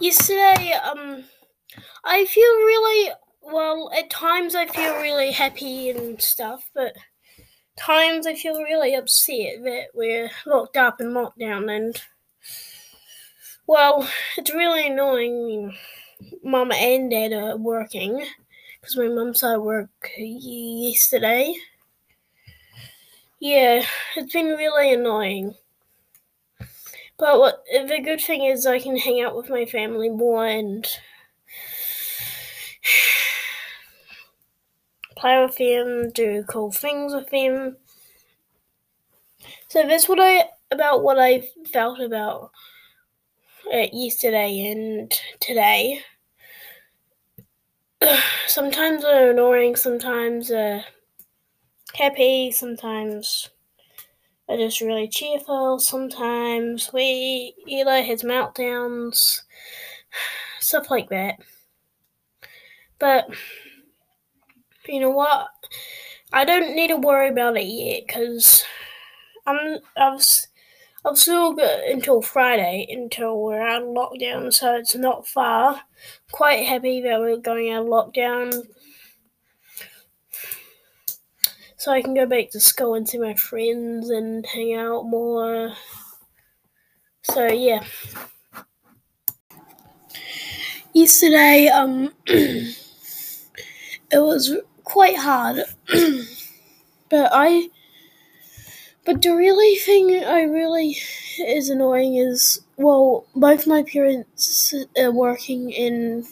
[0.00, 1.24] really um
[2.04, 6.94] I feel really well at times I feel really happy and stuff, but
[7.78, 12.00] times I feel really upset that we're locked up in lockdown and
[13.66, 15.76] well, it's really annoying when
[16.42, 18.26] mum and dad are working
[18.80, 21.54] because my mum started work yesterday.
[23.40, 23.84] Yeah,
[24.16, 25.54] it's been really annoying.
[27.18, 30.86] But what the good thing is I can hang out with my family more and
[35.16, 37.76] play with them, do cool things with them.
[39.68, 42.52] So that's what I about what I felt about
[43.72, 46.02] it yesterday and today.
[48.46, 50.82] Sometimes they're annoying, sometimes uh,
[51.94, 53.50] happy, sometimes
[54.48, 55.78] are just really cheerful.
[55.78, 59.42] Sometimes we Eli has meltdowns,
[60.60, 61.36] stuff like that.
[62.98, 63.26] But
[64.86, 65.48] you know what?
[66.32, 68.64] I don't need to worry about it yet because
[69.46, 70.22] I'm I've
[71.04, 75.82] I've still got until Friday until we're out of lockdown, so it's not far.
[76.32, 78.66] Quite happy that we're going out of lockdown
[81.78, 85.74] so I can go back to school and see my friends and hang out more.
[87.22, 87.84] So yeah.
[90.92, 92.74] Yesterday, um, it
[94.12, 95.64] was quite hard,
[97.08, 97.70] but I.
[99.04, 100.96] But the really thing I really
[101.40, 106.26] is annoying is well, both my parents are working and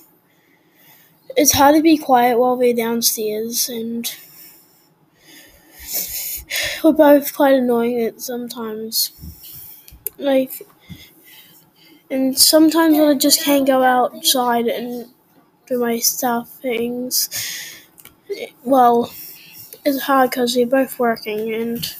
[1.36, 4.14] it's hard to be quiet while they're downstairs and
[6.86, 9.12] we're both quite annoying at sometimes.
[10.18, 10.66] Like,
[12.10, 15.08] and sometimes I just can't go outside and
[15.66, 17.30] do my stuff things.
[18.64, 19.10] Well,
[19.84, 21.94] it's hard because we're both working and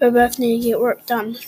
[0.00, 1.38] we both need to get work done.